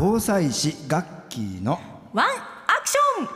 [0.00, 1.72] 防災士ガッキーの
[2.12, 2.30] ワンア
[2.80, 3.28] クション。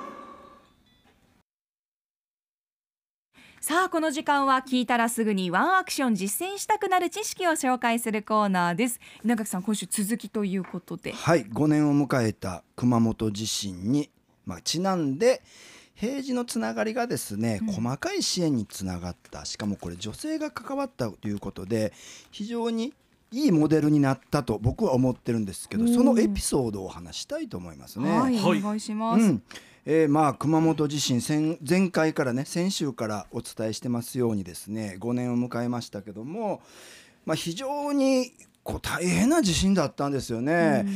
[3.61, 9.01] さあこの時間は聞いたらすぐにワンアクション実践したくなる知識を紹介するコーナーです。
[9.25, 11.11] 稲垣さん今週続きということで。
[11.11, 14.09] はい5年を迎えた熊本地震に、
[14.47, 15.43] まあ、ちなんで
[15.97, 17.73] 平時のつながりがですね、うん。
[17.73, 19.45] 細かい支援につながった。
[19.47, 21.93] しかもこれ女性が関わったということで
[22.31, 22.95] 非常に
[23.33, 25.95] いいモデルになったと僕は思ってるんですけどうん。
[25.95, 28.11] そのエピソードを話したいと思いますね。
[28.11, 28.59] はい、はい。
[28.59, 29.43] お願いします、うん。
[29.85, 36.61] えーまあ熊本地震先前回からね先週からお伝えしてますようにですね5年を迎えましたけども、
[37.27, 38.33] まあ、非常に
[38.65, 40.87] こう大変な地震だったんですよね。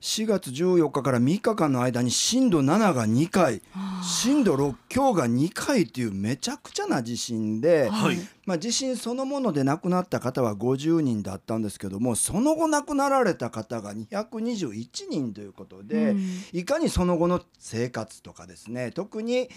[0.00, 3.60] 4月14日から3日間の間に震度7が2回
[4.02, 16.20] 震度6強が2回というめちゃくちゃな地震で、はいまあ、地震そのもので亡くなった方は50人だったんですけどもその後亡くなられた方が221人ということで、うん
[16.52, 19.48] いかにその後の生活とかですね特に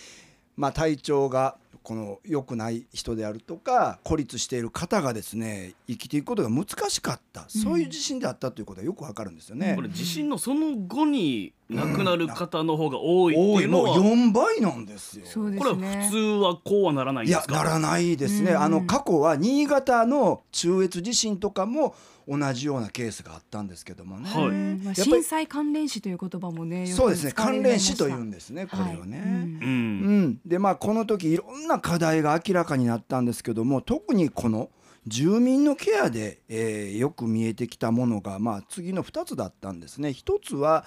[0.56, 7.44] まあ体調がこの良くない人であるとか孤立している方がですね生きていくことが難しかった。
[7.50, 9.74] そういう地震であったということがよくわかるんですよね。
[9.76, 15.26] これ地震のその後に亡くなる方の方が多いって多いうもういのは、4倍なんですよ。
[15.26, 17.54] そうでこれはすね普通はこうはならないんいですか？
[17.54, 18.62] やならないですね、うん。
[18.62, 21.96] あの過去は新潟の中越地震とかも
[22.28, 24.96] 同じようなケースがあったんですけどもね、はい。
[24.96, 27.32] 震災関連死という言葉もねよくそうですね。
[27.32, 29.20] 関連死というんでですねこれをね。
[29.20, 29.28] はい。
[29.28, 29.34] うん。
[29.34, 34.70] ううんん、でまあこの時いろんな課題が明らかになったんですけども特にこの
[35.08, 40.14] 住民のケアで、えーよく見えてきたものが、まあ、次の2つだったんですね。
[40.14, 40.86] 一つは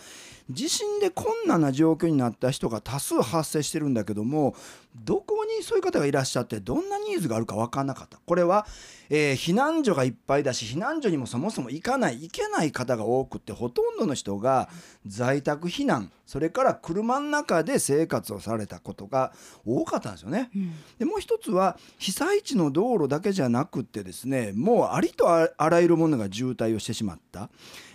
[0.50, 4.55] 地震で困難な状況になった人が多数発生してるんだけども
[4.95, 8.67] どこにそういう方がいらっしゃってどんなニーズがあるか分からなかったこれは、
[9.11, 14.69] えー避難所がいっぱいだし避難所にもそもそも行かない行けない方が多くてほとんどの人が
[15.05, 19.33] 在宅避難それから車の中で生活をされたことが
[19.64, 20.51] 多かったんですよね。
[20.55, 27.50] うんでもう一つは被災地の道路だけじゃなくってですねもうありとあらゆるものが渋滞をしてしまった、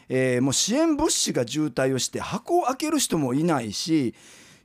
[0.10, 4.14] えーもう支援物資が渋滞をして箱を開ける人もいないし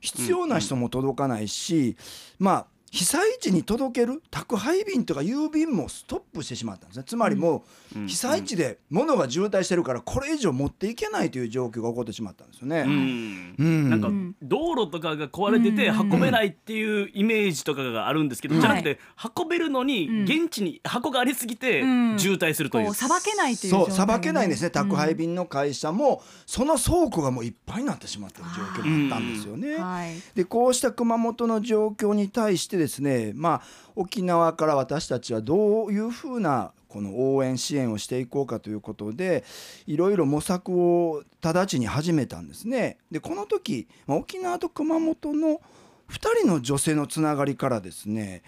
[0.01, 1.97] 必要な人も届かないし、
[2.37, 7.03] まあ被災地に届ける宅配便とか郵便もストップしてしまったんですね。
[7.05, 7.63] つまりも
[7.95, 8.07] ううん。
[8.07, 12.81] 被災地で物が渋滞してるからこれ以上持っていけないという状況が起こってしまったんですよね。
[12.81, 13.55] うん。
[13.59, 13.89] うん。
[13.91, 18.61] なんかうん道路とかが壊れててうん運べないっていうイメージとかがあるんですけど、うん。
[18.61, 18.99] じゃなくて
[19.37, 20.23] 運べるのにうん。
[20.23, 22.15] 現地に箱がありすぎてうん。
[22.17, 29.75] 渋滞するという、さばけないというそうさばけないんですね宅配便の会社も、その倉庫がもういっぱいになってしまっている状況があったんですよね。
[29.75, 30.15] はい。
[30.33, 33.61] でこうした熊本の状況に対してですねまあ
[33.95, 39.43] 沖縄から私たちはどういうふうなこの応援支援をしていこうかということで
[39.85, 42.97] いろいろ模索を直ちに始めたんですね。
[43.11, 45.61] でこの時、まあ、沖縄と熊本の
[46.09, 48.43] 2人の女性のつながりからですね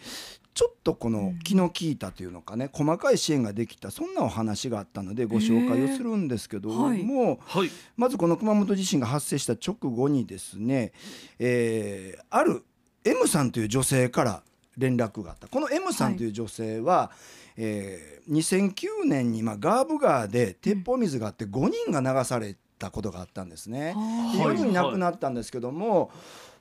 [0.53, 7.37] ちょっとこの気の利いたというのかね細かい支援ができたそんなお話があったのでご紹介をするんですけども、へー。
[7.45, 7.69] はい。
[7.97, 10.91] まずこの熊本地震が発生した直後にですね、
[11.37, 12.63] えーある
[13.03, 14.43] M さんという女性から
[14.77, 15.47] 連絡があった。
[15.47, 17.11] この M さんという女性は、
[17.57, 23.95] えー2009年にまあガーブ川で鉄砲水があって5人が流されたことがあったんですね。
[24.37, 24.55] ではい。
[24.57, 26.11] 4人亡くなったんですけども、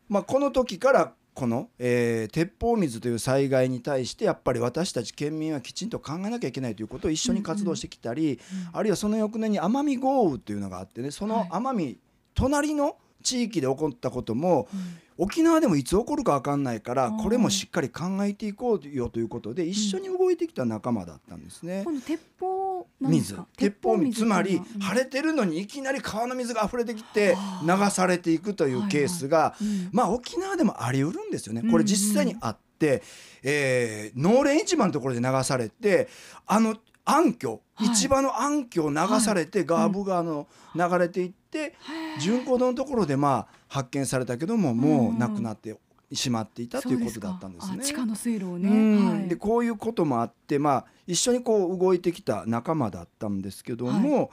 [0.09, 8.41] まあ、この時からこの、えー鉄砲水という災害に対してやっぱり私たち県民はきちんと考えなきゃいけないということを一緒に活動してきたり、
[8.73, 11.99] あるいはその翌年に奄美豪雨というのがあってねその奄美、
[12.35, 14.69] 隣の地域で起こったことも、
[15.21, 17.17] 沖縄でもいつ起こるか分かんないからうん。
[17.19, 21.83] これもしっかり考えていこうよということで一緒に動いてきた仲間だったんですね。
[21.85, 23.47] この鉄砲水か？
[23.57, 24.81] 鉄砲水つまりうん。
[24.81, 27.37] 晴れてるのにいきなり川の水が溢れてきて
[27.67, 29.89] 流されていくというケースがうん。
[29.91, 31.63] まあ沖縄でもあり得るんですよね。
[31.65, 31.71] うん。
[31.73, 33.03] これ実際にあって、
[33.43, 36.07] えー農連市場のところで流されて
[36.47, 36.77] あの
[37.11, 37.97] 暗渠、はい。
[37.97, 41.75] 市場の暗渠を流されて、ガーブ川の流れていって、
[42.21, 45.79] 巡航道のところでまあ発見されたけどももう亡くなって
[46.13, 47.85] しまっていたということだったんですね。
[47.85, 49.09] 地下の水路をね、うん。
[49.09, 49.29] はい。
[49.29, 54.31] でこういうこともあって、まあ、一緒にこう動いてきた仲間だったんですけども、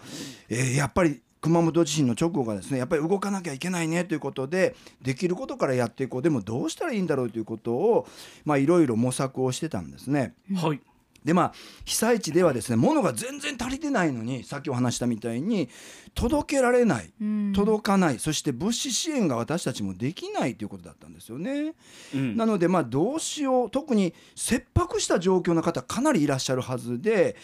[0.50, 6.22] えーやっぱり熊本地震の直後がですねやっぱり動かなきゃいけないねということでできることからやっていこう。
[6.24, 8.08] でもどうしたらいいんだろうということを
[8.46, 10.34] まあいろいろ模索をしてたんですね。
[10.56, 10.82] はい
[11.26, 15.70] でまあ被災地ではですね物が全然足りてないのにさっきお話したみたいに
[16.14, 17.54] 届けられないうん。
[17.54, 21.74] 届かないそして物資支援が私たちもできないということだったんですよね。
[22.14, 22.38] うん。
[22.38, 27.36] なのでまあどうしよう特に切迫した状況の方かなりいらっしゃるはずで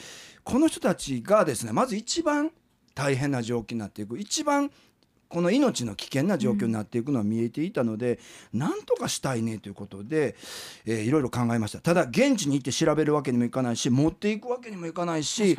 [0.43, 2.51] この人たちがですねまず一番
[2.93, 4.19] 大変な状況になっていく。
[4.19, 4.69] 一番
[5.31, 8.19] この命の危険な状況になっていくのは見えていたので、
[8.53, 10.35] なんとかしたいねということで、
[10.85, 11.79] えーいろいろ考えました。
[11.79, 15.57] ただ現地に行って調べるわけにもいかないし持っていくわけにもいかないし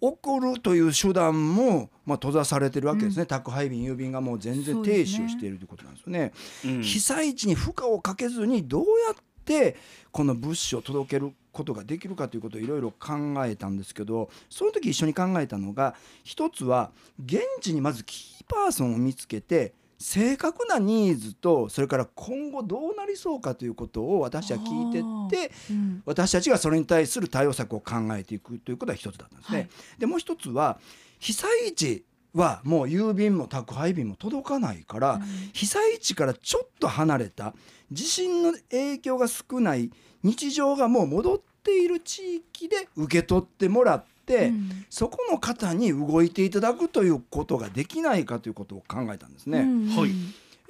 [0.00, 6.32] 送るという手段も、まあ、閉ざされてるわけですね、宅配便郵便がもう全然停止をしているということなんですよね。
[6.64, 6.82] うん。
[6.82, 9.14] 被災地に負荷をかけずにどうやっ
[9.44, 9.76] て
[10.10, 15.94] この物資を届けることができるかということをいろいろ考えたんですけどその時一緒に考えたのが
[16.24, 16.90] 一つは
[17.24, 29.58] 現地にまずキーパーソンを見つけて正確なニーズとそれから今後どうなりそうかということを私は聞いてってうん私たちがそれに対する対応策を考えていくということが一つだったんですね。
[29.58, 30.80] はいでもう一つは
[31.20, 35.20] 被災地はもう郵便も宅配便も届かないから、
[35.52, 37.54] 被災地からちょっと離れた
[37.90, 39.90] 地震の影響が少ない
[40.22, 49.60] 日常がもう戻っている地域で受け取ってもらって、うんそこの方に動いていただくということができないかということを考えたんですね。
[49.60, 50.10] うんはい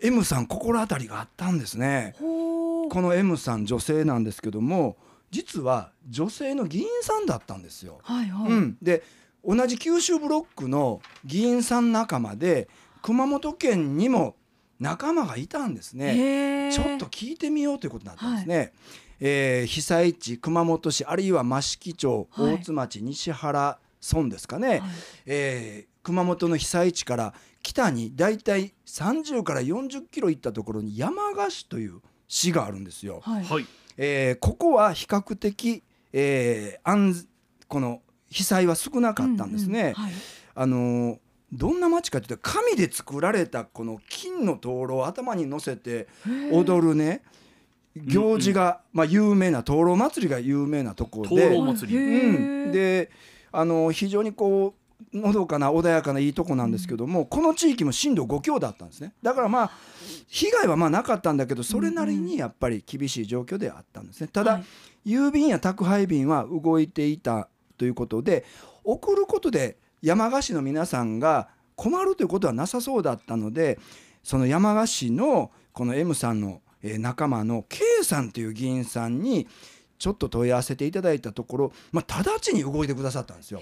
[0.03, 2.17] M さん心当たりがあったんですね。
[2.19, 4.97] この M さん女性なんですけども
[5.31, 8.01] 実は女性の議員さんだったんですよ。
[8.03, 9.03] はいはい、うん、で
[9.45, 12.69] 同じ九州ブロックの議員さん仲間で
[13.03, 14.37] 熊本県にも
[14.79, 16.71] 仲間がいたんですね。
[16.73, 18.73] ちょっと聞いてみようということになったんですね。
[19.21, 23.79] えー被災地熊本市あるいは益城町はい大津町西原
[24.13, 24.81] 村ですかね、はい
[25.27, 33.21] えー熊本の被災地から北にだいたい30から40キロ行ったところに山鹿市という市があるんですよ。
[33.23, 33.67] はいはい
[33.97, 37.29] えーここは比較的、えー安
[37.69, 38.03] この
[38.33, 39.81] 被災は少なかったんですね。
[39.81, 40.13] うんうんはい。
[40.55, 41.19] あのー
[41.53, 46.09] どんな町かというと紙で作られたこの金の灯籠を頭に乗せて
[46.51, 47.23] 踊るね
[47.95, 51.99] 行事が、まあ、有名な灯籠祭りが有名なところ灯で籠祭り。
[51.99, 53.11] へうーん、で
[53.53, 54.75] あの非常にこ
[55.13, 59.13] うのどかな穏やかないいとこなんですけども、この地域も震度5強だったんですね。
[59.23, 59.71] だからまあ
[60.29, 64.29] 被害はまあなかったんだけどそれなりにやっぱり厳しい状況ではあったんですね。
[64.29, 64.65] ただ、はい。
[65.05, 67.49] 郵便や宅配便は動いていた
[67.83, 68.45] ということで
[68.85, 73.81] 送ることで山鹿市の皆さんが困るということはなさそうだったので
[74.23, 79.49] その山鹿市のこの M さんの仲間の K さんという議員さんに
[79.99, 83.59] ちょっと問い合わせていただいたところ、まあ、直ちに動いてくださったんですよ。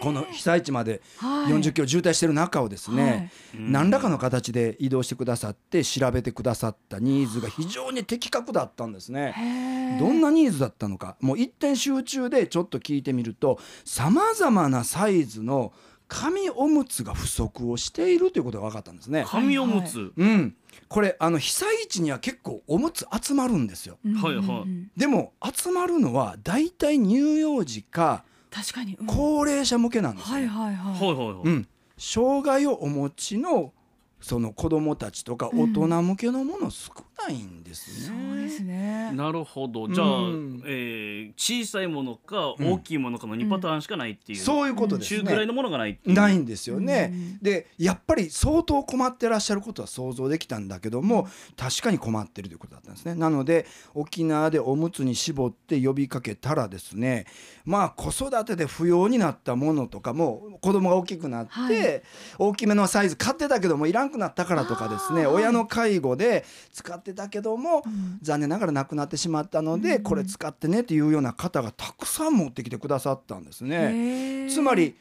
[0.00, 1.52] この被災地まではい。
[1.52, 3.72] 40キロ渋滞してる中をですね、うん。
[3.72, 9.98] 何らかの形で移動してくださって調べてくださったニーズが非常に的確だったんですね。
[10.00, 11.16] どんなニーズだったのか？
[11.20, 15.72] もう一点集中でちょっと聞いてみるとさまざまなサイズの
[16.08, 19.24] 紙おむつが不足をしているということが分かったんですね。
[19.28, 20.12] 紙おむつ。
[20.16, 20.56] うん、
[20.88, 23.98] これあの被災地には結構おむつ集まるんですよ。
[24.20, 24.98] はいはい。
[24.98, 29.06] でも集まるのは大体乳幼児か確かに、うん。
[29.06, 30.34] 高齢者向けなんですね。
[30.34, 31.00] はいはいはい。
[31.00, 31.40] はいはいはい。
[31.44, 31.68] うん、
[31.98, 33.72] 障害をお持ちの
[34.20, 38.18] その子どもたちとか大人向けのもの少ないんですね。
[38.28, 39.12] そうですね。
[39.12, 39.88] なるほど。
[39.88, 40.62] じゃあ、うん。
[40.66, 40.99] えー
[41.36, 42.72] 小さいものかうん。
[42.72, 45.20] 大きいものかの2パターンしかないっていう、そういうことですね。
[45.20, 46.16] 中くらいのものがないっていう。
[46.16, 47.10] ないんですよね。
[47.12, 47.38] うん。
[47.42, 53.14] でやっぱり相当困ってらっしゃることは想像できたんだけども確かに困ってるということだったんですね。
[53.14, 57.26] なので沖縄でおむつに絞って呼びかけたらですね
[57.64, 62.02] まあ子育てで不要になったものとかも子供が大きくなって、はい。
[62.38, 68.18] 大きめのサイズ買ってたけどもいらんくなったからとかですね親の介護で使ってたけども、うん。
[68.22, 70.02] 残念ながらなくなってしまったので、うん。
[70.02, 74.48] これ使ってねっていうような方がたくさん持ってきてくださったんですね。
[74.50, 74.96] つまり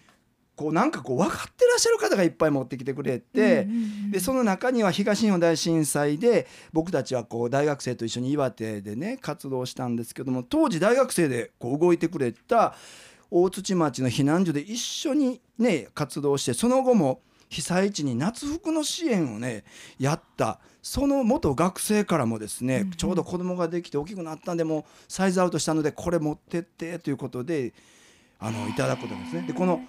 [0.56, 3.66] こうなんかこう分かってらっしゃる方がいっぱい持ってきてくれて、
[4.12, 12.76] でその中には東日本大震災で僕たちはこう大学生と一緒に岩手でね活動したんですけども当時大学生でこう動いてくれた
[13.32, 19.64] 大槌町の避難所で一緒にね活動してその後も被災地に夏服の支援をね
[20.00, 20.60] やった。
[20.82, 22.92] その元学生からもですね、うんうん。
[22.92, 27.74] ちょうど子供ができて大きくなったんでもうサイズアウトしたのでこれ持ってってということで
[28.40, 29.42] あのいただくことですね。
[29.48, 29.82] でこの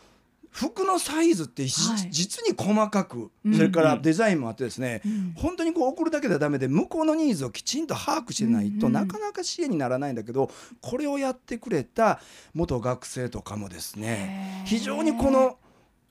[0.51, 2.11] 服のサイズってじ、はい。
[2.11, 9.07] 実に細かくうんそれからデザインもあってですね、うん本当にこう送るだけではダメで向こうのニーズをきちんと把握してないと、うんうん。
[9.07, 10.51] なかなか支援にならないんだけど
[10.81, 12.21] これをやってくれた
[12.53, 15.57] 元学生とかもですね非常にこの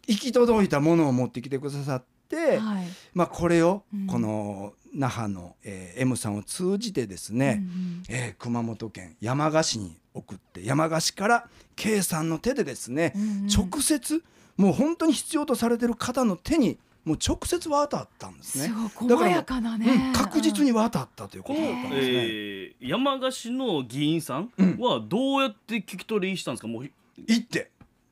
[0.09, 2.85] 行き届いたものを持ってきてくださって、はい。
[3.13, 4.07] まあ、これをうん。
[4.07, 13.47] この那覇の、えー M さんを通じてですね、うんえー熊本県山鹿市に送って山鹿市から K さんの手でですね、うんうん。
[13.47, 14.23] 直接
[14.57, 18.65] もう本当に必要とされてる方の手にもう直接渡ったんですね。
[18.65, 22.13] すごいだから細やかなね、うん、確実に渡ったというこことの、だったんですね。
[22.13, 24.77] えー山鹿市の議員さんうん。
[24.79, 26.67] はどうやって聞き取りしたんですか？
[26.67, 26.89] もう
[27.27, 27.69] 行って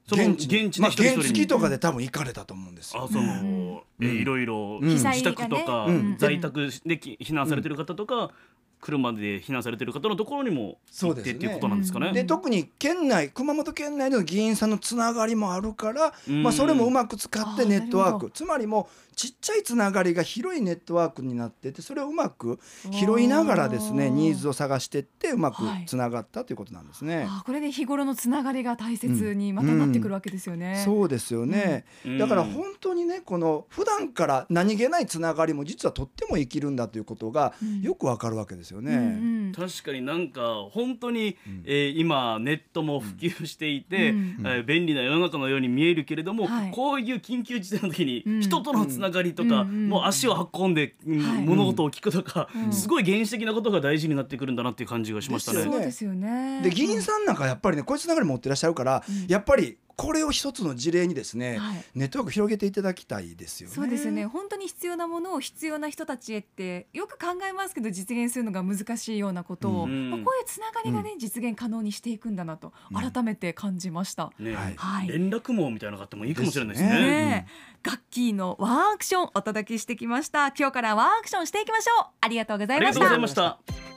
[0.08, 0.72] その現地に。
[0.80, 1.14] まあ現地で一人一人に。
[1.14, 3.04] 原付とかで多分行かれたと思うんですよ。
[3.04, 4.16] あその、えうん。
[4.18, 4.80] いろいろ。
[4.82, 4.90] うん。
[4.90, 6.16] 自宅とか、うん。
[6.18, 8.32] 在宅でき避難されてる方とか、
[8.80, 12.12] 車で避難されてる方のところにも行ってっていうことなんですかね。
[12.14, 16.44] で特に県内熊本県内の議員さんのつながりもあるから、うん。
[16.44, 18.32] まあ、それもうまく使ってネットワーク。
[18.32, 22.60] つまりもうちっちゃいつながりが広いネットワークになっててそれをうまく
[22.92, 25.86] 拾いながらですねニーズを探してってうまくはい。
[25.88, 27.26] つながったということなんですね。
[27.28, 30.84] あーこれで日頃のつながりが大切にまたなってくるわけですよね。
[30.86, 32.18] そうですよね、うん。
[32.20, 37.82] だから本当にねこの普段から何気ないつながりも実はとっても生きるんだということがうん。
[37.82, 38.94] よくわかるわけですよね。
[38.94, 39.52] うんうん。
[39.54, 41.64] 確かになんか本当に、うん。
[41.66, 44.38] えー今ネットも普及していて、うん。
[44.46, 46.72] えー便利な世の中のように見えるけれども、はい。
[46.72, 48.42] こういう緊急事態の時にうん。
[48.42, 51.44] 人とのつながりとか、うんうんもう足を運んで、うんはい。
[51.44, 52.74] 物事を聞くとか、うん。
[52.74, 55.58] すごい原始的なことが大事になってくるんだなっていう感じがしましたね。
[55.58, 56.62] ですよそうですよね。
[56.64, 59.28] で議員さんなんかやっぱりねこういうつながり持ってらっしゃるから、うん。
[59.28, 61.84] やっぱりこれを一つの事例にですね、はい。
[61.96, 63.76] ネットワーク広げていただきたいですよね。
[63.76, 64.28] そうですよね。
[64.28, 70.12] 本当に必要なものを必要な人たちへってよく考えますけど実現するのが難しいようなことを、うん。
[70.12, 73.12] まあ、こういうつながりがね、実現可能にしていくんだなとうん。
[73.12, 74.32] 改めて感じました。
[74.38, 74.54] ね。
[74.54, 74.76] はい。
[74.76, 75.08] はい。
[75.08, 76.90] 連絡網みたいなのがあってもいいかもしれないですね。
[76.90, 77.48] ですね。
[77.82, 80.50] ガッキーのワンアクションお届けしてきました。
[80.50, 82.08] 今日からワンアクションしていきましょう。
[82.22, 83.00] ありがとうござあいました。
[83.00, 83.97] りがとうございました。